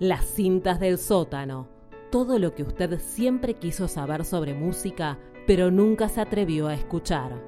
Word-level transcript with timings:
Las 0.00 0.26
cintas 0.26 0.78
del 0.78 0.96
sótano. 0.96 1.66
Todo 2.12 2.38
lo 2.38 2.54
que 2.54 2.62
usted 2.62 3.00
siempre 3.00 3.54
quiso 3.54 3.88
saber 3.88 4.24
sobre 4.24 4.54
música, 4.54 5.18
pero 5.44 5.72
nunca 5.72 6.08
se 6.08 6.20
atrevió 6.20 6.68
a 6.68 6.74
escuchar. 6.74 7.42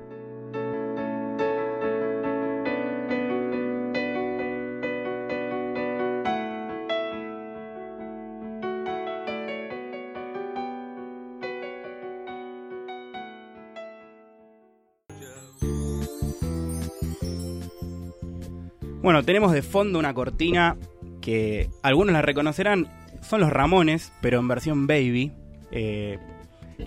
Bueno, 19.03 19.23
tenemos 19.23 19.53
de 19.53 19.63
fondo 19.63 20.01
una 20.01 20.13
cortina 20.13 20.77
que 21.21 21.69
algunos 21.83 22.13
la 22.13 22.23
reconocerán, 22.23 22.89
son 23.23 23.41
los 23.41 23.51
Ramones, 23.51 24.13
pero 24.21 24.39
en 24.39 24.49
versión 24.49 24.87
baby. 24.87 25.33
Eh, 25.73 26.19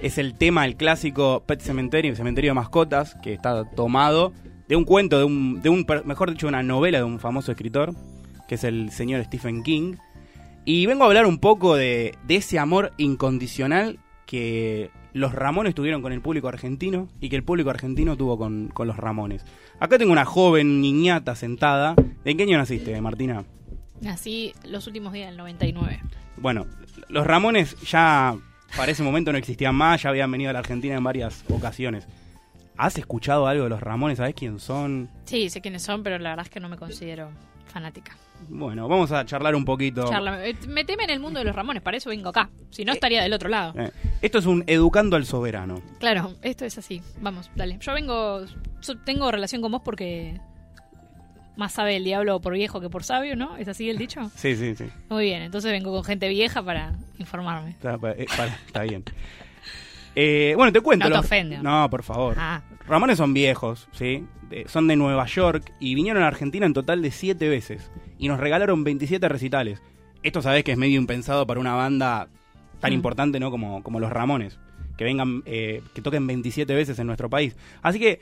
es 0.02 0.18
el 0.18 0.36
tema, 0.36 0.66
el 0.66 0.76
clásico 0.76 1.44
Pet 1.46 1.62
Cementerio, 1.62 2.16
Cementerio 2.16 2.52
de 2.52 2.56
Mascotas, 2.56 3.16
que 3.22 3.34
está 3.34 3.70
tomado 3.72 4.34
de 4.68 4.76
un 4.76 4.86
cuento, 4.86 5.20
de 5.20 5.26
un, 5.26 5.62
de 5.62 5.70
un 5.70 5.86
mejor 6.06 6.32
dicho, 6.32 6.48
una 6.48 6.64
novela 6.64 6.98
de 6.98 7.04
un 7.04 7.20
famoso 7.20 7.52
escritor, 7.52 7.94
que 8.48 8.56
es 8.56 8.64
el 8.64 8.92
señor 8.92 9.24
Stephen 9.26 9.64
King. 9.64 9.96
Y 10.66 10.86
vengo 10.86 11.04
a 11.04 11.08
hablar 11.08 11.26
un 11.26 11.40
poco 11.40 11.76
de, 11.76 12.16
de 12.26 12.36
ese 12.36 12.58
amor 12.58 12.94
incondicional 12.98 14.00
que 14.26 14.90
los 15.14 15.34
Ramones 15.34 15.76
tuvieron 15.76 16.02
con 16.02 16.12
el 16.12 16.22
público 16.22 16.48
argentino 16.48 17.08
y 17.20 17.30
que 17.30 17.36
el 17.36 17.44
público 17.44 17.70
argentino 17.70 18.18
tuvo 18.18 18.38
con, 18.38 18.70
con 18.74 18.88
los 18.88 18.98
Ramones. 18.98 19.46
Acá 19.80 19.98
tengo 19.98 20.12
una 20.12 20.26
joven 20.26 20.82
niñata 20.82 21.36
sentada. 21.36 21.96
¿De 22.24 22.36
qué 22.36 22.44
año 22.44 22.58
naciste, 22.58 23.00
Martina? 23.02 23.44
Nací 24.04 24.54
los 24.66 24.86
últimos 24.86 25.14
días 25.14 25.30
del 25.30 25.38
99. 25.38 26.02
Bueno, 26.38 26.68
los 27.08 27.26
Ramones 27.26 27.80
ya 27.82 28.36
para 28.76 28.92
ese 28.92 29.02
momento 29.02 29.32
no 29.32 29.38
existían 29.38 29.76
más, 29.76 30.02
ya 30.02 30.10
habían 30.10 30.30
venido 30.30 30.50
a 30.50 30.54
la 30.54 30.60
Argentina 30.60 30.96
en 30.96 31.04
varias 31.04 31.44
ocasiones. 31.50 32.06
¿Has 32.76 32.98
escuchado 32.98 33.48
algo 33.48 33.64
de 33.64 33.70
los 33.70 33.82
Ramones? 33.82 34.18
¿Sabes 34.18 34.36
quién 34.36 34.60
son? 34.60 35.10
Sí, 35.26 35.50
sé 35.50 35.62
quiénes 35.62 35.84
son, 35.84 36.04
pero 36.04 36.20
la 36.20 36.32
verdad 36.32 36.46
es 36.46 36.52
que 36.52 36.60
no 36.60 36.70
me 36.70 36.78
considero 36.78 37.30
fanática. 37.68 38.18
Bueno, 38.50 38.90
vamos 38.90 39.12
a 39.12 39.26
charlar 39.26 39.56
un 39.56 39.64
poquito. 39.64 40.10
Charla, 40.10 40.46
eh, 40.46 40.56
meteme 40.68 41.06
en 41.06 41.12
el 41.12 41.20
mundo 41.20 41.40
de 41.40 41.46
los 41.46 41.56
Ramones, 41.56 41.82
para 41.82 41.98
eso 41.98 42.10
vengo 42.10 42.30
acá. 42.30 42.50
Si 42.72 42.84
no, 42.84 42.92
estaría 42.92 43.22
del 43.24 43.32
otro 43.32 43.48
lado. 43.48 43.74
Eh, 43.80 43.92
esto 44.22 44.40
es 44.40 44.46
un 44.46 44.64
educando 44.68 45.16
al 45.16 45.26
soberano. 45.26 45.82
Claro, 46.00 46.34
esto 46.42 46.66
es 46.66 46.78
así. 46.78 47.02
Vamos, 47.22 47.50
dale. 47.56 47.78
Yo 47.80 47.94
vengo, 47.94 48.42
tengo 49.06 49.32
relación 49.32 49.62
con 49.62 49.72
vos 49.72 49.82
porque 49.86 50.42
más 51.56 51.72
sabe 51.74 51.96
el 51.98 52.04
diablo 52.04 52.40
por 52.42 52.54
viejo 52.54 52.82
que 52.82 52.90
por 52.90 53.04
sabio, 53.04 53.36
¿no? 53.36 53.58
¿Es 53.58 53.68
así 53.68 53.90
el 53.90 53.98
dicho? 53.98 54.30
Sí, 54.36 54.56
sí, 54.56 54.76
sí. 54.76 54.86
Muy 55.10 55.26
bien, 55.26 55.42
entonces 55.44 55.72
vengo 55.72 55.92
con 55.92 56.04
gente 56.04 56.28
vieja 56.30 56.64
para 56.64 56.94
informarme. 57.20 57.72
Está, 57.72 57.96
eh, 58.18 58.26
para- 58.36 58.56
está 58.66 58.82
bien. 58.84 59.04
Eh, 60.16 60.54
bueno, 60.56 60.72
te 60.72 60.82
cuento. 60.82 61.06
No 61.06 61.12
te 61.12 61.18
los- 61.18 61.26
ofende. 61.26 61.58
No, 61.60 61.90
por 61.90 62.04
favor. 62.04 62.36
Ah, 62.38 62.62
Ramones 62.88 63.18
son 63.18 63.34
viejos, 63.34 63.88
¿sí? 63.94 64.26
De- 64.50 64.68
son 64.68 64.88
de 64.88 64.96
Nueva 64.96 65.26
York 65.26 65.72
y 65.80 65.96
vinieron 65.96 66.22
a 66.24 66.28
Argentina 66.28 66.66
en 66.66 66.74
total 66.74 67.02
de 67.02 67.12
siete 67.12 67.50
veces. 67.50 67.90
Y 68.20 68.28
nos 68.28 68.40
regalaron 68.40 68.84
27 68.84 69.28
recitales. 69.28 69.82
Esto 70.22 70.42
sabés 70.42 70.64
que 70.64 70.72
es 70.72 70.78
medio 70.78 71.00
impensado 71.00 71.48
para 71.48 71.60
una 71.60 71.74
banda 71.74 72.28
tan 72.80 72.92
Mm. 72.92 72.96
importante, 72.96 73.40
¿no? 73.40 73.50
Como, 73.52 73.82
como 73.84 74.00
los 74.00 74.12
Ramones. 74.12 74.60
Que 74.98 75.04
vengan, 75.06 75.42
eh, 75.48 75.82
que 75.96 76.02
toquen 76.04 76.28
27 76.28 76.76
veces 76.76 77.00
en 77.00 77.08
nuestro 77.08 77.30
país. 77.30 77.56
Así 77.82 77.98
que 78.00 78.22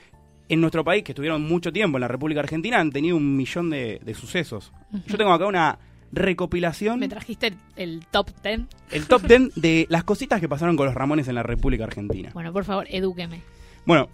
en 0.52 0.60
nuestro 0.60 0.84
país, 0.84 1.02
que 1.06 1.14
estuvieron 1.14 1.42
mucho 1.44 1.72
tiempo 1.72 1.98
en 1.98 2.02
la 2.02 2.10
República 2.10 2.42
Argentina, 2.42 2.78
han 2.78 2.92
tenido 2.92 3.16
un 3.16 3.38
millón 3.38 3.70
de, 3.70 4.02
de 4.04 4.14
sucesos. 4.14 4.74
Yo 5.08 5.18
tengo 5.18 5.32
acá 5.32 5.46
una 5.46 5.80
recopilación, 6.12 7.00
me 7.00 7.08
trajiste 7.08 7.48
el, 7.48 7.56
el 7.78 8.06
top 8.08 8.32
10. 8.44 8.62
el 8.92 9.08
top 9.08 9.22
10 9.22 9.56
de 9.56 9.86
las 9.88 10.04
cositas 10.04 10.42
que 10.42 10.50
pasaron 10.50 10.76
con 10.76 10.88
los 10.88 10.94
Ramones 10.94 11.30
en 11.30 11.36
la 11.36 11.44
República 11.44 11.86
Argentina. 11.86 12.32
Bueno, 12.34 12.52
por 12.52 12.66
favor, 12.66 12.86
edúqueme. 12.90 13.42
Bueno, 13.86 14.10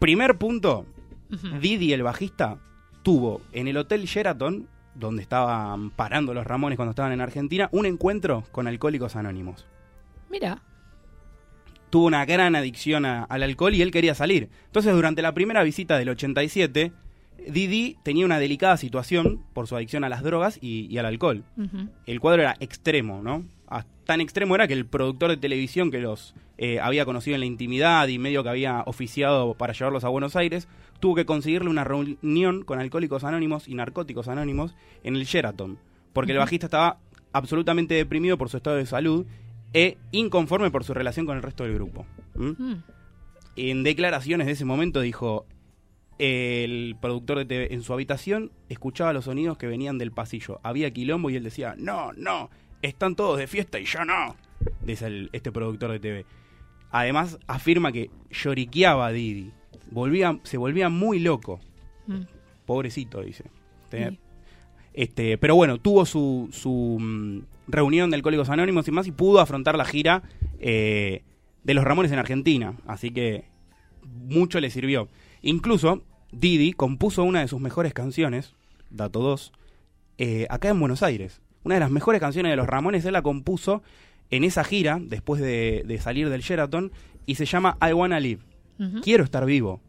primer 0.00 0.38
punto. 0.38 0.86
Didi, 1.60 1.92
el 1.92 2.02
bajista, 2.02 2.58
tuvo 3.04 3.40
en 3.52 3.68
el 3.68 3.76
Hotel 3.76 4.06
Sheraton, 4.06 4.66
donde 4.96 5.22
estaban 5.22 5.90
parando 5.90 6.34
los 6.34 6.44
Ramones 6.44 6.74
cuando 6.74 6.90
estaban 6.90 7.12
en 7.12 7.20
Argentina, 7.20 7.68
un 7.70 7.86
encuentro 7.86 8.42
con 8.50 8.66
alcohólicos 8.66 9.14
anónimos. 9.14 9.68
Mira, 10.28 10.62
Tuvo 11.90 12.06
una 12.06 12.24
gran 12.24 12.54
adicción 12.56 13.04
a- 13.04 13.24
al 13.24 13.42
alcohol 13.42 13.74
y 13.74 13.82
él 13.82 13.90
quería 13.90 14.14
salir. 14.14 14.48
Entonces, 14.66 14.94
durante 14.94 15.22
la 15.22 15.34
primera 15.34 15.62
visita 15.62 15.98
del 15.98 16.08
87, 16.10 16.92
Didi 17.48 17.96
tenía 18.02 18.24
una 18.26 18.38
delicada 18.38 18.76
situación 18.76 19.42
por 19.54 19.66
su 19.66 19.74
adicción 19.76 20.04
a 20.04 20.08
las 20.08 20.22
drogas 20.22 20.58
y, 20.60 20.86
y 20.90 20.98
al 20.98 21.06
alcohol. 21.06 21.42
El 22.06 22.20
cuadro 22.20 22.42
era 22.42 22.56
extremo, 22.60 23.22
¿no? 23.22 23.44
Tan 24.04 24.20
extremo 24.20 24.56
era 24.56 24.66
que 24.66 24.74
el 24.74 24.86
productor 24.86 25.30
de 25.30 25.36
televisión 25.36 25.90
que 25.92 26.00
los 26.00 26.34
eh, 26.58 26.80
había 26.80 27.04
conocido 27.04 27.36
en 27.36 27.40
la 27.40 27.46
intimidad 27.46 28.08
y 28.08 28.18
medio 28.18 28.42
que 28.42 28.48
había 28.48 28.82
oficiado 28.86 29.54
para 29.54 29.72
llevarlos 29.72 30.02
a 30.02 30.08
Buenos 30.08 30.34
Aires, 30.34 30.66
tuvo 30.98 31.14
que 31.14 31.24
conseguirle 31.24 31.70
una 31.70 31.84
reunión 31.84 32.64
con 32.64 32.80
alcohólicos 32.80 33.22
anónimos 33.22 33.68
y 33.68 33.74
narcóticos 33.74 34.26
anónimos 34.26 34.74
en 35.04 35.14
el 35.14 35.24
Sheraton, 35.24 35.78
porque 36.12 36.32
el 36.32 36.38
bajista 36.38 36.66
estaba 36.66 36.98
absolutamente 37.32 37.94
deprimido 37.94 38.36
por 38.36 38.48
su 38.48 38.56
estado 38.56 38.76
de 38.76 38.86
salud 38.86 39.24
e 39.72 39.98
inconforme 40.12 40.70
por 40.70 40.84
su 40.84 40.94
relación 40.94 41.26
con 41.26 41.36
el 41.36 41.42
resto 41.42 41.64
del 41.64 41.74
grupo. 41.74 42.06
¿Mm? 42.34 42.50
Mm. 42.58 42.82
En 43.56 43.82
declaraciones 43.82 44.46
de 44.46 44.52
ese 44.54 44.64
momento 44.64 45.00
dijo, 45.00 45.46
el 46.18 46.96
productor 47.00 47.38
de 47.38 47.44
TV 47.46 47.74
en 47.74 47.82
su 47.82 47.92
habitación 47.92 48.52
escuchaba 48.68 49.12
los 49.12 49.24
sonidos 49.24 49.56
que 49.58 49.66
venían 49.66 49.98
del 49.98 50.12
pasillo. 50.12 50.60
Había 50.62 50.90
quilombo 50.92 51.30
y 51.30 51.36
él 51.36 51.44
decía, 51.44 51.74
no, 51.78 52.12
no, 52.14 52.50
están 52.82 53.16
todos 53.16 53.38
de 53.38 53.46
fiesta 53.46 53.78
y 53.78 53.84
yo 53.84 54.04
no. 54.04 54.36
Dice 54.84 55.06
el- 55.06 55.30
este 55.32 55.50
productor 55.52 55.92
de 55.92 56.00
TV. 56.00 56.26
Además 56.90 57.38
afirma 57.46 57.92
que 57.92 58.10
lloriqueaba 58.30 59.06
a 59.06 59.12
Didi. 59.12 59.52
Volvía, 59.90 60.38
se 60.42 60.56
volvía 60.58 60.88
muy 60.88 61.20
loco. 61.20 61.60
Mm. 62.06 62.20
Pobrecito, 62.66 63.22
dice. 63.22 63.44
Sí. 63.90 64.18
Este, 64.92 65.38
pero 65.38 65.54
bueno, 65.54 65.78
tuvo 65.78 66.04
su, 66.04 66.48
su 66.52 66.98
mm, 67.00 67.40
reunión 67.72 68.10
de 68.10 68.16
Alcohólicos 68.16 68.48
Anónimos 68.48 68.88
y 68.88 68.90
más 68.90 69.06
y 69.06 69.12
pudo 69.12 69.40
afrontar 69.40 69.76
la 69.76 69.84
gira 69.84 70.22
eh, 70.58 71.22
de 71.64 71.74
los 71.74 71.84
Ramones 71.84 72.12
en 72.12 72.18
Argentina. 72.18 72.74
Así 72.86 73.10
que 73.10 73.44
mucho 74.02 74.60
le 74.60 74.70
sirvió. 74.70 75.08
Incluso 75.42 76.02
Didi 76.32 76.72
compuso 76.72 77.24
una 77.24 77.40
de 77.40 77.48
sus 77.48 77.60
mejores 77.60 77.92
canciones, 77.92 78.54
dato 78.90 79.20
2, 79.20 79.52
eh, 80.18 80.46
acá 80.50 80.68
en 80.68 80.80
Buenos 80.80 81.02
Aires. 81.02 81.40
Una 81.64 81.74
de 81.74 81.80
las 81.80 81.90
mejores 81.90 82.20
canciones 82.20 82.50
de 82.50 82.56
los 82.56 82.66
Ramones 82.66 83.04
él 83.04 83.12
la 83.12 83.22
compuso 83.22 83.82
en 84.30 84.44
esa 84.44 84.64
gira, 84.64 84.98
después 85.00 85.42
de, 85.42 85.82
de 85.86 85.98
salir 85.98 86.30
del 86.30 86.40
Sheraton, 86.40 86.92
y 87.26 87.34
se 87.34 87.46
llama 87.46 87.76
I 87.80 87.92
Wanna 87.92 88.20
Live. 88.20 88.42
Quiero 89.02 89.24
estar 89.24 89.44
vivo. 89.44 89.80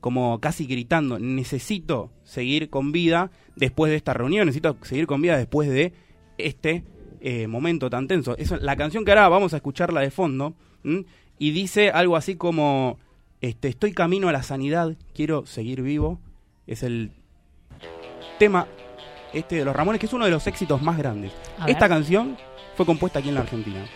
Como 0.00 0.40
casi 0.40 0.66
gritando, 0.66 1.18
necesito 1.18 2.12
seguir 2.22 2.70
con 2.70 2.92
vida 2.92 3.32
después 3.56 3.90
de 3.90 3.96
esta 3.96 4.14
reunión, 4.14 4.46
necesito 4.46 4.76
seguir 4.82 5.06
con 5.06 5.20
vida 5.20 5.36
después 5.36 5.68
de 5.68 5.92
este 6.38 6.84
eh, 7.20 7.46
momento 7.46 7.90
tan 7.90 8.08
tenso. 8.08 8.36
Eso, 8.36 8.56
la 8.56 8.76
canción 8.76 9.04
que 9.04 9.12
ahora 9.12 9.28
vamos 9.28 9.52
a 9.52 9.56
escucharla 9.56 10.00
de 10.00 10.10
fondo, 10.10 10.54
¿m? 10.84 11.04
y 11.38 11.50
dice 11.50 11.90
algo 11.90 12.16
así 12.16 12.36
como, 12.36 12.98
este, 13.40 13.68
estoy 13.68 13.92
camino 13.92 14.28
a 14.28 14.32
la 14.32 14.42
sanidad, 14.42 14.96
quiero 15.14 15.46
seguir 15.46 15.82
vivo. 15.82 16.18
Es 16.66 16.82
el 16.82 17.12
tema 18.38 18.66
este 19.32 19.56
de 19.56 19.64
los 19.64 19.76
Ramones, 19.76 20.00
que 20.00 20.06
es 20.06 20.12
uno 20.12 20.24
de 20.24 20.30
los 20.30 20.46
éxitos 20.46 20.82
más 20.82 20.98
grandes. 20.98 21.32
Esta 21.66 21.88
canción 21.88 22.36
fue 22.74 22.86
compuesta 22.86 23.18
aquí 23.18 23.28
en 23.28 23.34
la 23.34 23.42
Argentina. 23.42 23.86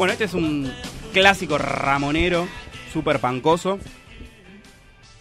Bueno, 0.00 0.12
este 0.14 0.24
es 0.24 0.32
un 0.32 0.72
clásico 1.12 1.58
ramonero, 1.58 2.48
súper 2.90 3.18
pancoso. 3.18 3.78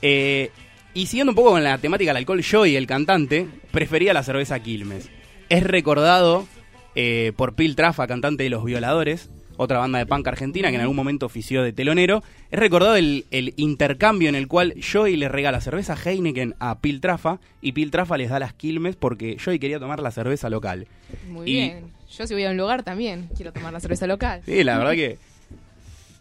Eh, 0.01 0.51
y 0.93 1.07
siguiendo 1.07 1.31
un 1.31 1.35
poco 1.35 1.49
con 1.49 1.65
la 1.65 1.77
temática 1.79 2.11
del 2.11 2.15
alcohol, 2.19 2.39
yo 2.39 2.65
y 2.65 2.77
el 2.77 2.87
cantante 2.87 3.45
prefería 3.71 4.13
la 4.13 4.23
cerveza 4.23 4.57
Quilmes. 4.61 5.09
Es 5.49 5.63
recordado 5.65 6.47
eh, 6.95 7.33
por 7.35 7.55
Pil 7.55 7.75
Trafa, 7.75 8.07
cantante 8.07 8.43
de 8.43 8.49
Los 8.49 8.63
Violadores, 8.63 9.29
otra 9.57 9.79
banda 9.79 9.99
de 9.99 10.05
punk 10.05 10.25
argentina 10.29 10.69
que 10.69 10.75
en 10.75 10.81
algún 10.81 10.95
momento 10.95 11.25
ofició 11.25 11.61
de 11.61 11.73
telonero. 11.73 12.23
Es 12.49 12.57
recordado 12.57 12.95
el, 12.95 13.25
el 13.31 13.53
intercambio 13.57 14.29
en 14.29 14.35
el 14.35 14.47
cual 14.47 14.75
Joey 14.81 15.17
le 15.17 15.27
regala 15.27 15.59
cerveza 15.59 15.97
Heineken 16.01 16.55
a 16.59 16.79
Piltrafa 16.79 17.41
y 17.61 17.73
Piltrafa 17.73 18.17
les 18.17 18.29
da 18.29 18.39
las 18.39 18.53
Quilmes 18.53 18.95
porque 18.95 19.35
Joey 19.43 19.59
quería 19.59 19.77
tomar 19.77 19.99
la 19.99 20.11
cerveza 20.11 20.49
local. 20.49 20.87
Muy 21.27 21.49
Y- 21.49 21.53
bien. 21.55 21.98
Yo 22.17 22.27
si 22.27 22.33
voy 22.33 22.43
a 22.45 22.49
un 22.49 22.57
lugar 22.57 22.83
también 22.83 23.29
quiero 23.35 23.53
tomar 23.53 23.71
la 23.71 23.79
cerveza 23.79 24.07
local. 24.07 24.41
Sí, 24.45 24.63
la 24.63 24.77
verdad 24.77 24.93
que 24.93 25.17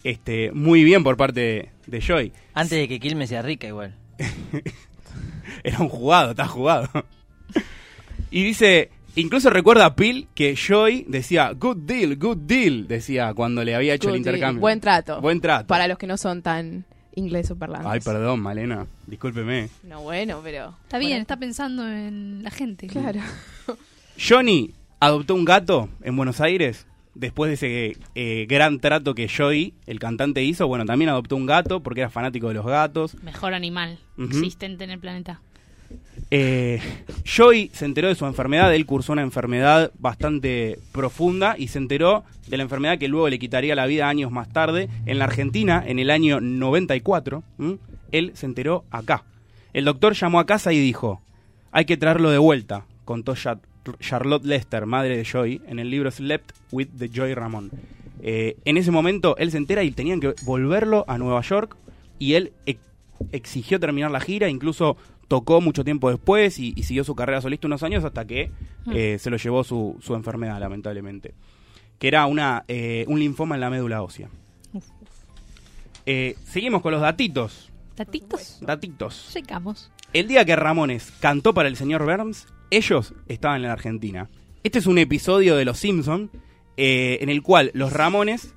este 0.04 0.52
muy 0.52 0.84
bien 0.84 1.02
por 1.02 1.16
parte 1.16 1.72
de, 1.86 2.02
Joey. 2.02 2.32
Antes 2.54 2.78
de 2.78 2.88
que 2.88 3.00
Quilmes 3.00 3.28
sea 3.30 3.42
rica 3.42 3.66
igual. 3.66 3.94
Era 5.64 5.80
un 5.80 5.88
jugado, 5.88 6.30
está 6.30 6.46
jugado. 6.46 6.88
Y 8.30 8.44
dice, 8.44 8.90
incluso 9.16 9.50
recuerda 9.50 9.86
a 9.86 9.96
Pil 9.96 10.28
que 10.34 10.54
Joy 10.54 11.06
decía, 11.08 11.52
good 11.52 11.78
deal, 11.78 12.16
good 12.16 12.36
deal, 12.36 12.86
decía 12.86 13.32
cuando 13.34 13.64
le 13.64 13.74
había 13.74 13.94
hecho 13.94 14.08
Good 14.08 14.16
el 14.16 14.22
deal. 14.22 14.34
intercambio. 14.36 14.60
Buen 14.60 14.80
trato. 14.80 15.20
Buen 15.20 15.40
trato. 15.40 15.66
Para 15.66 15.88
los 15.88 15.98
que 15.98 16.06
no 16.06 16.16
son 16.16 16.42
tan 16.42 16.84
inglés 17.14 17.50
o 17.50 17.56
parlantes. 17.56 17.90
Ay, 17.90 18.00
perdón, 18.00 18.40
Malena, 18.40 18.86
discúlpeme. 19.06 19.70
No, 19.82 20.02
bueno, 20.02 20.40
pero... 20.44 20.74
Está 20.84 20.98
bien, 20.98 21.10
Bueno, 21.12 21.22
está 21.22 21.36
pensando 21.38 21.88
en 21.88 22.42
la 22.42 22.50
gente. 22.50 22.86
Claro. 22.86 23.20
Johnny 24.18 24.74
adoptó 25.00 25.34
un 25.34 25.44
gato 25.44 25.88
en 26.02 26.16
Buenos 26.16 26.40
Aires. 26.40 26.86
Después 27.14 27.48
de 27.48 27.54
ese 27.54 28.00
eh, 28.14 28.46
gran 28.48 28.78
trato 28.78 29.14
que 29.14 29.26
Joy, 29.26 29.74
el 29.86 29.98
cantante, 29.98 30.44
hizo, 30.44 30.68
bueno, 30.68 30.84
también 30.84 31.08
adoptó 31.08 31.34
un 31.34 31.46
gato 31.46 31.80
porque 31.80 32.00
era 32.02 32.10
fanático 32.10 32.48
de 32.48 32.54
los 32.54 32.66
gatos. 32.66 33.20
Mejor 33.22 33.54
animal 33.54 33.98
existente 34.16 34.84
en 34.84 34.90
el 34.90 35.00
planeta. 35.00 35.40
Eh, 36.30 36.80
Joey 37.26 37.70
se 37.72 37.86
enteró 37.86 38.08
de 38.08 38.14
su 38.14 38.26
enfermedad, 38.26 38.74
él 38.74 38.84
cursó 38.84 39.12
una 39.12 39.22
enfermedad 39.22 39.92
bastante 39.98 40.78
profunda 40.92 41.54
y 41.56 41.68
se 41.68 41.78
enteró 41.78 42.24
de 42.48 42.56
la 42.58 42.62
enfermedad 42.62 42.98
que 42.98 43.08
luego 43.08 43.28
le 43.28 43.38
quitaría 43.38 43.74
la 43.74 43.86
vida 43.86 44.08
años 44.08 44.30
más 44.30 44.48
tarde. 44.50 44.88
En 45.06 45.18
la 45.18 45.24
Argentina, 45.24 45.82
en 45.86 45.98
el 45.98 46.10
año 46.10 46.40
94, 46.40 47.42
¿m? 47.58 47.78
él 48.12 48.32
se 48.34 48.46
enteró 48.46 48.84
acá. 48.90 49.24
El 49.72 49.84
doctor 49.84 50.14
llamó 50.14 50.40
a 50.40 50.46
casa 50.46 50.72
y 50.72 50.78
dijo, 50.78 51.22
hay 51.72 51.84
que 51.84 51.96
traerlo 51.96 52.30
de 52.30 52.38
vuelta, 52.38 52.84
contó 53.04 53.34
Charlotte 54.00 54.44
Lester, 54.44 54.86
madre 54.86 55.16
de 55.16 55.24
Joey, 55.24 55.60
en 55.66 55.78
el 55.78 55.90
libro 55.90 56.10
Slept 56.10 56.52
with 56.72 56.88
the 56.98 57.08
Joy 57.08 57.34
Ramón. 57.34 57.70
Eh, 58.20 58.56
en 58.64 58.76
ese 58.76 58.90
momento 58.90 59.36
él 59.38 59.50
se 59.50 59.56
entera 59.58 59.82
y 59.84 59.90
tenían 59.92 60.20
que 60.20 60.34
volverlo 60.44 61.04
a 61.08 61.18
Nueva 61.18 61.40
York 61.42 61.76
y 62.18 62.34
él 62.34 62.52
ex- 62.66 62.80
exigió 63.32 63.78
terminar 63.78 64.10
la 64.10 64.20
gira, 64.20 64.48
incluso 64.48 64.96
tocó 65.28 65.60
mucho 65.60 65.84
tiempo 65.84 66.10
después 66.10 66.58
y, 66.58 66.72
y 66.74 66.82
siguió 66.84 67.04
su 67.04 67.14
carrera 67.14 67.40
solista 67.40 67.66
unos 67.66 67.82
años 67.82 68.04
hasta 68.04 68.24
que 68.26 68.50
eh, 68.92 69.18
se 69.20 69.30
lo 69.30 69.36
llevó 69.36 69.62
su, 69.62 69.96
su 70.00 70.14
enfermedad, 70.14 70.58
lamentablemente. 70.58 71.34
Que 71.98 72.08
era 72.08 72.26
una, 72.26 72.64
eh, 72.68 73.04
un 73.08 73.18
linfoma 73.20 73.54
en 73.56 73.60
la 73.60 73.70
médula 73.70 74.02
ósea. 74.02 74.28
Seguimos 76.44 76.80
con 76.82 76.92
los 76.92 77.00
datitos. 77.02 77.70
¿Tatitos? 77.94 78.58
Datitos. 78.62 79.30
Llegamos. 79.34 79.90
El 80.12 80.26
día 80.26 80.44
que 80.44 80.56
Ramones 80.56 81.12
cantó 81.20 81.52
para 81.54 81.68
el 81.68 81.76
señor 81.76 82.04
Burns, 82.04 82.46
ellos 82.70 83.14
estaban 83.28 83.56
en 83.58 83.62
la 83.68 83.72
Argentina. 83.72 84.28
Este 84.64 84.78
es 84.78 84.86
un 84.86 84.98
episodio 84.98 85.56
de 85.56 85.64
Los 85.64 85.78
Simpson 85.78 86.30
eh, 86.76 87.18
en 87.20 87.28
el 87.28 87.42
cual 87.42 87.70
los 87.74 87.92
Ramones 87.92 88.54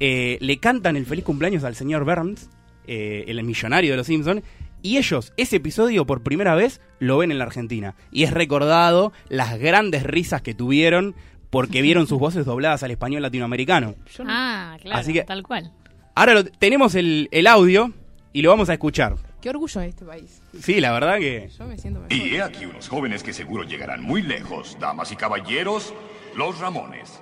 eh, 0.00 0.38
le 0.40 0.58
cantan 0.58 0.96
el 0.96 1.06
feliz 1.06 1.24
cumpleaños 1.24 1.64
al 1.64 1.74
señor 1.74 2.04
Burns, 2.04 2.48
eh, 2.86 3.24
el 3.28 3.42
millonario 3.42 3.90
de 3.90 3.96
Los 3.96 4.06
Simpson, 4.06 4.42
y 4.80 4.96
ellos 4.98 5.32
ese 5.36 5.56
episodio 5.56 6.06
por 6.06 6.22
primera 6.22 6.54
vez 6.54 6.80
lo 7.00 7.18
ven 7.18 7.32
en 7.32 7.38
la 7.38 7.44
Argentina. 7.44 7.96
Y 8.12 8.22
es 8.22 8.30
recordado 8.32 9.12
las 9.28 9.58
grandes 9.58 10.04
risas 10.04 10.42
que 10.42 10.54
tuvieron 10.54 11.14
porque 11.50 11.82
vieron 11.82 12.06
sus 12.06 12.18
voces 12.18 12.44
dobladas 12.46 12.82
al 12.84 12.92
español 12.92 13.22
latinoamericano. 13.22 13.94
Ah, 14.26 14.76
claro, 14.80 14.98
Así 15.00 15.12
que- 15.12 15.24
tal 15.24 15.42
cual. 15.42 15.72
Ahora 16.14 16.34
lo- 16.34 16.44
tenemos 16.44 16.94
el, 16.94 17.28
el 17.32 17.46
audio 17.46 17.92
y 18.32 18.42
lo 18.42 18.50
vamos 18.50 18.68
a 18.68 18.74
escuchar. 18.74 19.16
Qué 19.40 19.50
orgullo 19.50 19.80
de 19.80 19.88
este 19.88 20.04
país. 20.04 20.42
Sí, 20.60 20.80
la 20.80 20.92
verdad 20.92 21.18
que... 21.18 21.48
Yo 21.56 21.64
me 21.66 21.78
siento 21.78 22.00
mejor. 22.00 22.12
Y 22.12 22.34
he 22.34 22.42
aquí 22.42 22.66
unos 22.66 22.88
jóvenes 22.88 23.22
que 23.22 23.32
seguro 23.32 23.62
llegarán 23.62 24.02
muy 24.02 24.22
lejos, 24.22 24.76
damas 24.80 25.12
y 25.12 25.16
caballeros, 25.16 25.94
los 26.34 26.58
Ramones. 26.58 27.20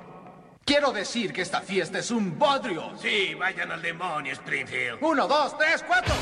Quiero 0.64 0.92
decir 0.92 1.32
que 1.32 1.42
esta 1.42 1.60
fiesta 1.60 1.98
es 1.98 2.10
un 2.10 2.38
bodrio. 2.38 2.90
Sí, 3.00 3.34
vayan 3.34 3.70
al 3.70 3.82
demonio, 3.82 4.32
Springfield. 4.32 4.98
Uno, 5.00 5.28
dos, 5.28 5.56
tres, 5.58 5.84
cuatro. 5.86 6.14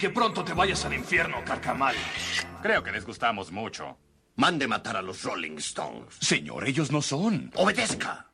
Que 0.00 0.10
pronto 0.10 0.42
te 0.42 0.54
vayas 0.54 0.82
al 0.86 0.94
infierno, 0.94 1.44
carcamal. 1.44 1.94
Creo 2.62 2.82
que 2.82 2.90
les 2.90 3.04
gustamos 3.04 3.52
mucho. 3.52 3.98
Mande 4.36 4.66
matar 4.66 4.96
a 4.96 5.02
los 5.02 5.22
Rolling 5.22 5.58
Stones. 5.58 6.14
Señor, 6.18 6.66
ellos 6.66 6.90
no 6.90 7.02
son. 7.02 7.52
Obedezca. 7.54 8.26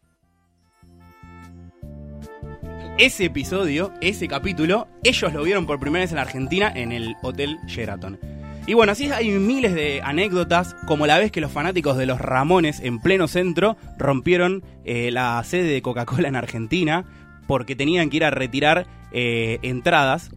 ese 2.98 3.26
episodio, 3.26 3.92
ese 4.00 4.26
capítulo, 4.26 4.88
ellos 5.04 5.32
lo 5.32 5.42
vieron 5.42 5.66
por 5.66 5.78
primera 5.78 6.04
vez 6.04 6.12
en 6.12 6.18
Argentina 6.18 6.72
en 6.74 6.92
el 6.92 7.14
Hotel 7.22 7.58
Sheraton. 7.66 8.18
Y 8.66 8.74
bueno, 8.74 8.92
así 8.92 9.10
hay 9.10 9.28
miles 9.30 9.74
de 9.74 10.00
anécdotas, 10.02 10.74
como 10.86 11.06
la 11.06 11.18
vez 11.18 11.30
que 11.30 11.40
los 11.40 11.52
fanáticos 11.52 11.98
de 11.98 12.06
los 12.06 12.20
Ramones 12.20 12.80
en 12.80 13.00
pleno 13.00 13.28
centro 13.28 13.76
rompieron 13.98 14.64
eh, 14.84 15.10
la 15.10 15.42
sede 15.44 15.70
de 15.72 15.82
Coca-Cola 15.82 16.28
en 16.28 16.36
Argentina 16.36 17.04
porque 17.46 17.76
tenían 17.76 18.08
que 18.08 18.16
ir 18.18 18.24
a 18.24 18.30
retirar 18.30 18.86
eh, 19.12 19.58
entradas. 19.62 20.30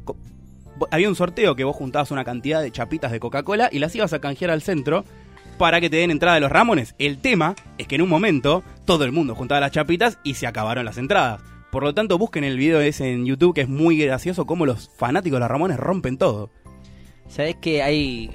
Había 0.91 1.09
un 1.09 1.15
sorteo 1.15 1.55
que 1.55 1.63
vos 1.63 1.75
juntabas 1.75 2.11
una 2.11 2.23
cantidad 2.23 2.61
de 2.61 2.71
chapitas 2.71 3.11
de 3.11 3.19
Coca-Cola 3.19 3.69
y 3.71 3.79
las 3.79 3.95
ibas 3.95 4.13
a 4.13 4.19
canjear 4.19 4.51
al 4.51 4.61
centro 4.61 5.03
para 5.57 5.81
que 5.81 5.89
te 5.89 5.97
den 5.97 6.11
entrada 6.11 6.35
de 6.35 6.41
los 6.41 6.51
Ramones. 6.51 6.95
El 6.97 7.19
tema 7.19 7.55
es 7.77 7.87
que 7.87 7.95
en 7.95 8.01
un 8.01 8.09
momento 8.09 8.63
todo 8.85 9.03
el 9.03 9.11
mundo 9.11 9.35
juntaba 9.35 9.59
las 9.59 9.71
chapitas 9.71 10.17
y 10.23 10.35
se 10.35 10.47
acabaron 10.47 10.85
las 10.85 10.97
entradas. 10.97 11.41
Por 11.71 11.83
lo 11.83 11.93
tanto, 11.93 12.17
busquen 12.17 12.43
el 12.43 12.57
video 12.57 12.81
ese 12.81 13.11
en 13.11 13.25
YouTube 13.25 13.53
que 13.53 13.61
es 13.61 13.69
muy 13.69 13.97
gracioso 13.97 14.45
cómo 14.45 14.65
los 14.65 14.89
fanáticos 14.89 15.35
de 15.35 15.41
los 15.41 15.51
Ramones 15.51 15.77
rompen 15.77 16.17
todo. 16.17 16.49
¿Sabés 17.27 17.57
que 17.57 17.83
hay, 17.83 18.31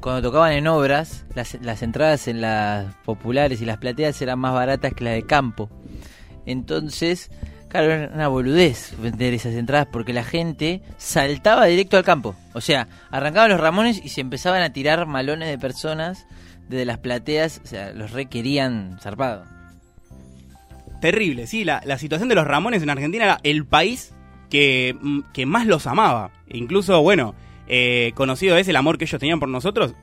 cuando 0.00 0.22
tocaban 0.22 0.52
en 0.54 0.66
obras, 0.66 1.24
las, 1.36 1.56
las 1.62 1.82
entradas 1.82 2.26
en 2.26 2.40
las 2.40 2.92
populares 3.04 3.62
y 3.62 3.64
las 3.64 3.78
plateas 3.78 4.20
eran 4.22 4.40
más 4.40 4.52
baratas 4.52 4.92
que 4.92 5.04
las 5.04 5.14
de 5.14 5.22
campo? 5.22 5.70
Entonces, 6.44 7.30
claro, 7.74 7.92
era 7.92 8.14
una 8.14 8.28
boludez 8.28 8.94
vender 9.00 9.34
esas 9.34 9.54
entradas 9.54 9.88
porque 9.90 10.12
la 10.12 10.22
gente 10.22 10.80
saltaba 10.96 11.64
directo 11.64 11.96
al 11.96 12.04
campo. 12.04 12.36
O 12.52 12.60
sea, 12.60 12.86
arrancaban 13.10 13.50
los 13.50 13.58
Ramones 13.58 14.00
y 14.04 14.10
se 14.10 14.20
empezaban 14.20 14.62
a 14.62 14.72
tirar 14.72 15.06
malones 15.06 15.48
de 15.48 15.58
personas 15.58 16.24
desde 16.68 16.84
las 16.84 16.98
plateas, 16.98 17.60
o 17.64 17.66
sea, 17.66 17.92
los 17.92 18.12
requerían 18.12 18.96
zarpado. 19.02 19.44
Terrible, 21.00 21.48
sí, 21.48 21.64
la, 21.64 21.98
situación 21.98 22.28
de 22.28 22.36
los 22.36 22.46
Ramones 22.46 22.80
en 22.80 22.90
Argentina 22.90 23.24
era 23.24 23.40
el 23.42 23.66
país 23.66 24.14
que, 24.50 24.96
mm, 25.00 25.44
más 25.44 25.66
los 25.66 25.88
amaba. 25.88 26.30
Incluso, 26.46 27.02
bueno, 27.02 27.34
eh, 27.66 28.12
conocido 28.14 28.56
es 28.56 28.68
el 28.68 28.76
amor 28.76 28.98
que 28.98 29.04
ellos 29.04 29.18
tenían 29.18 29.40
por 29.40 29.48
nosotros. 29.48 29.94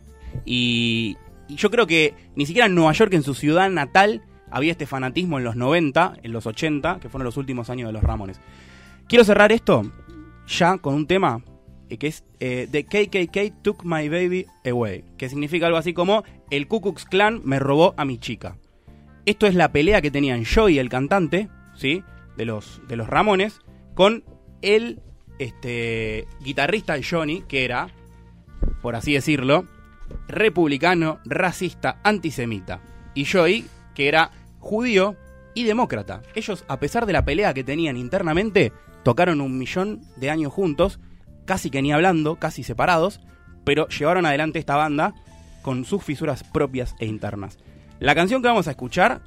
Y, 0.43 1.15
y 1.47 1.55
yo 1.55 1.71
creo 1.71 1.87
que 1.87 2.15
ni 2.35 2.45
siquiera 2.45 2.65
en 2.65 2.75
Nueva 2.75 2.91
York, 2.91 3.13
en 3.13 3.23
su 3.23 3.33
ciudad 3.33 3.69
natal, 3.69 4.23
había 4.51 4.71
este 4.71 4.85
fanatismo 4.85 5.37
en 5.37 5.43
los 5.43 5.55
90, 5.55 6.15
en 6.21 6.31
los 6.31 6.45
80, 6.45 6.99
que 6.99 7.09
fueron 7.09 7.25
los 7.25 7.37
últimos 7.37 7.69
años 7.69 7.87
de 7.87 7.93
los 7.93 8.03
Ramones. 8.03 8.39
Quiero 9.07 9.23
cerrar 9.23 9.51
esto 9.51 9.83
ya 10.47 10.77
con 10.77 10.93
un 10.93 11.07
tema 11.07 11.41
eh, 11.89 11.97
que 11.97 12.07
es 12.07 12.23
eh, 12.39 12.67
The 12.71 12.85
KKK 12.85 13.61
Took 13.61 13.83
My 13.83 14.07
Baby 14.07 14.47
Away, 14.65 15.03
que 15.17 15.27
significa 15.27 15.67
algo 15.67 15.77
así 15.77 15.93
como 15.93 16.23
el 16.49 16.67
Ku 16.67 16.81
Klux 16.81 17.05
Klan 17.05 17.41
me 17.43 17.59
robó 17.59 17.93
a 17.97 18.05
mi 18.05 18.17
chica. 18.17 18.57
Esto 19.25 19.45
es 19.45 19.55
la 19.55 19.71
pelea 19.71 20.01
que 20.01 20.09
tenían 20.09 20.45
Joey, 20.45 20.79
el 20.79 20.89
cantante, 20.89 21.49
¿sí? 21.75 22.03
De 22.37 22.45
los, 22.45 22.81
de 22.87 22.95
los 22.95 23.07
Ramones, 23.07 23.59
con 23.93 24.23
el 24.61 25.01
este, 25.37 26.27
guitarrista 26.41 26.95
Johnny, 27.07 27.43
que 27.47 27.65
era, 27.65 27.89
por 28.81 28.95
así 28.95 29.13
decirlo, 29.13 29.65
republicano, 30.27 31.19
racista, 31.25 31.99
antisemita. 32.03 32.79
Y 33.13 33.25
Joey, 33.25 33.65
que 33.93 34.07
era 34.07 34.31
judío 34.61 35.17
y 35.53 35.65
demócrata. 35.65 36.21
Ellos, 36.33 36.63
a 36.69 36.79
pesar 36.79 37.05
de 37.05 37.13
la 37.13 37.25
pelea 37.25 37.53
que 37.53 37.65
tenían 37.65 37.97
internamente, 37.97 38.71
tocaron 39.03 39.41
un 39.41 39.57
millón 39.57 40.01
de 40.15 40.29
años 40.29 40.53
juntos, 40.53 40.99
casi 41.45 41.69
que 41.69 41.81
ni 41.81 41.91
hablando, 41.91 42.37
casi 42.37 42.63
separados, 42.63 43.19
pero 43.65 43.87
llevaron 43.89 44.25
adelante 44.25 44.59
esta 44.59 44.77
banda 44.77 45.13
con 45.61 45.83
sus 45.83 46.03
fisuras 46.03 46.43
propias 46.43 46.95
e 46.99 47.05
internas. 47.05 47.57
La 47.99 48.15
canción 48.15 48.41
que 48.41 48.47
vamos 48.47 48.67
a 48.67 48.71
escuchar 48.71 49.21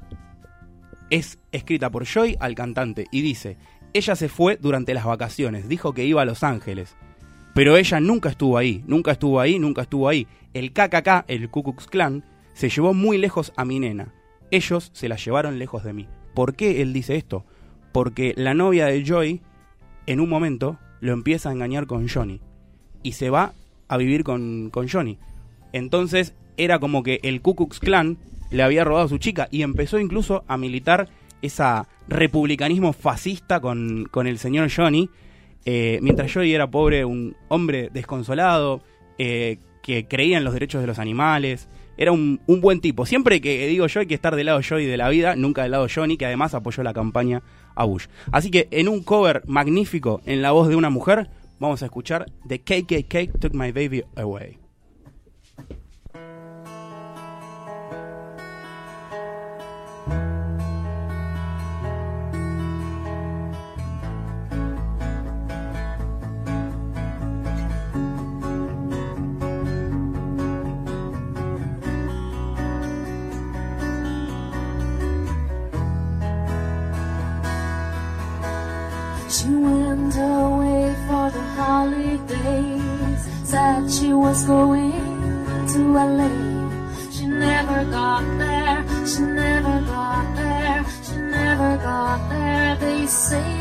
es 1.09 1.39
escrita 1.51 1.91
por 1.91 2.05
Joy 2.05 2.35
al 2.39 2.55
cantante 2.55 3.05
y 3.11 3.21
dice, 3.21 3.57
ella 3.93 4.15
se 4.15 4.27
fue 4.27 4.57
durante 4.57 4.93
las 4.93 5.05
vacaciones, 5.05 5.69
dijo 5.69 5.93
que 5.93 6.05
iba 6.05 6.21
a 6.21 6.25
Los 6.25 6.43
Ángeles, 6.43 6.95
pero 7.53 7.77
ella 7.77 8.01
nunca 8.01 8.29
estuvo 8.29 8.57
ahí, 8.57 8.83
nunca 8.85 9.11
estuvo 9.11 9.39
ahí, 9.39 9.59
nunca 9.59 9.83
estuvo 9.83 10.09
ahí. 10.09 10.27
El 10.53 10.73
KKK, 10.73 11.23
el 11.27 11.49
Ku 11.49 11.63
Klux 11.63 11.87
Klan, 11.87 12.25
se 12.53 12.69
llevó 12.69 12.93
muy 12.93 13.17
lejos 13.17 13.53
a 13.55 13.63
mi 13.63 13.79
nena. 13.79 14.13
Ellos 14.55 14.91
se 14.93 15.09
la 15.09 15.17
llevaron 15.17 15.59
lejos 15.59 15.83
de 15.83 15.93
mí. 15.93 16.07
¿Por 16.33 16.55
qué 16.55 16.81
él 16.81 16.93
dice 16.93 17.15
esto? 17.15 17.45
porque 17.95 18.33
la 18.35 18.53
novia 18.53 18.87
de 18.87 19.05
Joy, 19.05 19.39
en 20.05 20.19
un 20.19 20.27
momento, 20.27 20.77
lo 20.99 21.13
empieza 21.13 21.47
a 21.47 21.53
engañar 21.53 21.87
con 21.87 22.09
Johnny. 22.09 22.41
Y 23.03 23.13
se 23.13 23.29
va 23.29 23.53
a 23.87 23.95
vivir 23.95 24.25
con, 24.25 24.69
con 24.69 24.89
Johnny. 24.89 25.17
Entonces 25.71 26.33
era 26.57 26.79
como 26.79 27.03
que 27.03 27.21
el 27.23 27.39
Ku 27.39 27.55
Klux 27.55 27.79
Klan 27.79 28.17
le 28.51 28.63
había 28.63 28.83
robado 28.83 29.05
a 29.05 29.07
su 29.07 29.17
chica 29.17 29.47
y 29.49 29.61
empezó 29.61 29.97
incluso 29.97 30.43
a 30.49 30.57
militar 30.57 31.07
esa 31.41 31.87
republicanismo 32.09 32.91
fascista 32.91 33.61
con, 33.61 34.09
con 34.11 34.27
el 34.27 34.39
señor 34.39 34.69
Johnny. 34.69 35.09
eh, 35.63 35.99
mientras 36.01 36.33
Joey 36.33 36.53
era 36.53 36.69
pobre, 36.69 37.05
un 37.05 37.37
hombre 37.47 37.89
desconsolado, 37.93 38.81
eh, 39.17 39.59
que 39.81 40.05
creía 40.05 40.37
en 40.37 40.43
los 40.43 40.53
derechos 40.53 40.81
de 40.81 40.87
los 40.87 40.99
animales. 40.99 41.69
Era 41.97 42.11
un, 42.11 42.41
un 42.47 42.61
buen 42.61 42.81
tipo. 42.81 43.05
Siempre 43.05 43.41
que 43.41 43.67
digo 43.67 43.87
yo 43.87 43.99
hay 44.01 44.07
que 44.07 44.15
estar 44.15 44.35
del 44.35 44.47
lado 44.47 44.61
Joey 44.67 44.85
de 44.85 44.97
la 44.97 45.09
vida, 45.09 45.35
nunca 45.35 45.63
del 45.63 45.71
lado 45.71 45.87
Johnny, 45.93 46.17
que 46.17 46.25
además 46.25 46.53
apoyó 46.53 46.83
la 46.83 46.93
campaña 46.93 47.41
a 47.75 47.85
Bush. 47.85 48.07
Así 48.31 48.51
que 48.51 48.67
en 48.71 48.87
un 48.87 49.03
cover 49.03 49.43
magnífico 49.47 50.21
en 50.25 50.41
la 50.41 50.51
voz 50.51 50.67
de 50.67 50.75
una 50.75 50.89
mujer, 50.89 51.29
vamos 51.59 51.81
a 51.81 51.85
escuchar 51.85 52.25
The 52.47 52.59
KKK 52.59 53.39
Took 53.39 53.53
My 53.53 53.71
Baby 53.71 54.03
Away. 54.15 54.64
Going 84.55 84.93
to 85.71 85.81
LA. 86.17 86.31
She 87.13 87.25
never 87.27 87.79
got 87.97 88.23
there. 88.41 88.77
She 89.11 89.21
never 89.43 89.77
got 89.93 90.25
there. 90.39 90.79
She 91.05 91.17
never 91.17 91.71
got 91.89 92.19
there. 92.29 92.75
They 92.83 93.05
say 93.05 93.51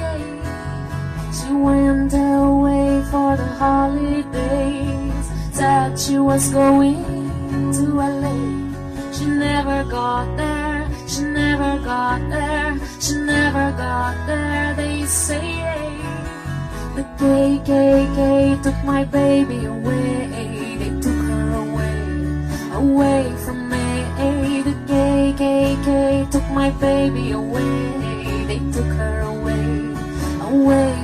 she 1.36 1.50
went 1.66 2.12
away 2.14 2.90
for 3.10 3.30
the 3.40 3.50
holidays. 3.62 5.26
Said 5.58 5.98
she 5.98 6.16
was 6.18 6.44
going 6.50 7.02
to 7.76 7.84
LA. 8.22 8.38
She 9.16 9.26
never 9.26 9.80
got 9.96 10.26
there. 10.36 10.82
She 11.12 11.22
never 11.22 11.72
got 11.90 12.20
there. 12.34 12.72
She 13.04 13.14
never 13.34 13.66
got 13.84 14.14
there. 14.28 14.74
They 14.80 15.04
say 15.06 15.48
the 16.96 17.04
KKK 17.18 18.62
took 18.62 18.78
my 18.84 19.02
baby 19.04 19.64
away. 19.64 20.73
Away 22.84 23.24
from 23.44 23.68
me. 23.70 23.82
The 24.68 24.76
KKK 24.90 26.30
took 26.30 26.46
my 26.50 26.70
baby 26.70 27.32
away. 27.32 28.44
They 28.48 28.60
took 28.72 28.90
her 29.00 29.20
away, 29.20 29.66
away 30.52 31.03